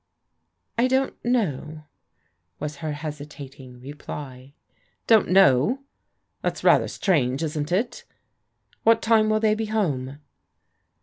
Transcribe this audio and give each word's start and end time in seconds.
"I 0.79 0.87
don't 0.87 1.15
how," 1.23 1.85
was 2.59 2.77
her 2.77 2.93
hesitating 2.93 3.79
reply." 3.81 4.55
Don't 5.05 5.29
know?_ 5.29 5.81
That's 6.41 6.63
rather 6.63 6.87
strange, 6.87 7.43
isn't 7.43 7.71
it? 7.71 8.03
What 8.81 9.03
time 9.03 9.29
will 9.29 9.39
they 9.39 9.53
be 9.53 9.67
home? 9.67 10.17